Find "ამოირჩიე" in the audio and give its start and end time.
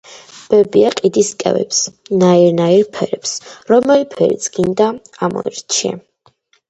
5.29-5.93